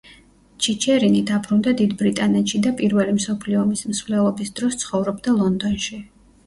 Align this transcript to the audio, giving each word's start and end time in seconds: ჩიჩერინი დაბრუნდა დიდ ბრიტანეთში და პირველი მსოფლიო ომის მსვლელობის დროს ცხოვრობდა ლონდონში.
ჩიჩერინი 0.67 1.19
დაბრუნდა 1.31 1.73
დიდ 1.83 1.93
ბრიტანეთში 1.99 2.63
და 2.69 2.73
პირველი 2.81 3.15
მსოფლიო 3.19 3.63
ომის 3.67 3.87
მსვლელობის 3.93 4.55
დროს 4.61 4.81
ცხოვრობდა 4.87 5.37
ლონდონში. 5.45 6.05